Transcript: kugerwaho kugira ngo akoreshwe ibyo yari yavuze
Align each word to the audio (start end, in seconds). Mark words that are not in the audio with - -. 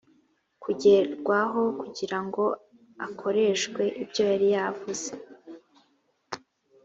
kugerwaho 0.63 1.61
kugira 1.81 2.17
ngo 2.25 2.43
akoreshwe 3.07 3.83
ibyo 4.03 4.21
yari 4.31 4.47
yavuze 4.55 5.09